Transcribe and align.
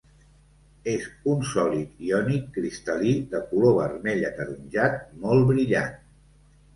És 0.91 1.03
un 1.33 1.41
sòlid 1.49 1.99
iònic 2.07 2.47
cristal·lí 2.55 3.11
de 3.33 3.41
color 3.51 3.75
vermell 3.81 4.25
ataronjat 4.31 4.97
molt 5.27 5.47
brillant. 5.51 5.93